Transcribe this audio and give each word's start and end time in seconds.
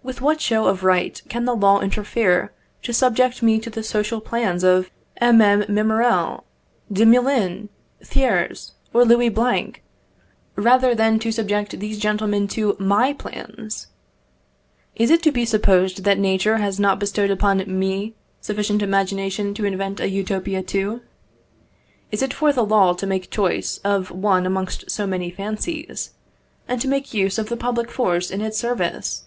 With 0.00 0.22
what 0.22 0.40
show 0.40 0.64
of 0.68 0.84
right 0.84 1.20
can 1.28 1.44
the 1.44 1.54
law 1.54 1.80
interfere 1.82 2.50
to 2.82 2.94
subject 2.94 3.42
me 3.42 3.60
to 3.60 3.68
the 3.68 3.82
social 3.82 4.22
plans 4.22 4.64
of 4.64 4.90
MM. 5.20 5.68
Mimerel, 5.68 6.44
de 6.90 7.04
Melun, 7.04 7.68
Thiers, 8.02 8.72
or 8.94 9.04
Louis 9.04 9.28
Blanc, 9.28 9.82
rather 10.56 10.94
than 10.94 11.18
to 11.18 11.30
subject 11.30 11.78
these 11.78 11.98
gentlemen 11.98 12.48
to 12.48 12.74
my 12.78 13.12
plans? 13.12 13.88
Is 14.96 15.10
it 15.10 15.22
to 15.24 15.30
be 15.30 15.44
supposed 15.44 16.04
that 16.04 16.18
Nature 16.18 16.56
has 16.56 16.80
not 16.80 16.98
bestowed 16.98 17.30
upon 17.30 17.62
ME 17.66 18.14
sufficient 18.40 18.80
imagination 18.80 19.52
to 19.52 19.66
invent 19.66 20.00
a 20.00 20.08
Utopia 20.08 20.62
too? 20.62 21.02
Is 22.10 22.22
it 22.22 22.32
for 22.32 22.50
the 22.50 22.64
law 22.64 22.94
to 22.94 23.06
make 23.06 23.28
choice 23.30 23.76
of 23.84 24.10
one 24.10 24.46
amongst 24.46 24.90
so 24.90 25.06
many 25.06 25.30
fancies, 25.30 26.12
and 26.66 26.80
to 26.80 26.88
make 26.88 27.12
use 27.12 27.36
of 27.36 27.50
the 27.50 27.58
public 27.58 27.90
force 27.90 28.30
in 28.30 28.40
its 28.40 28.56
service? 28.58 29.24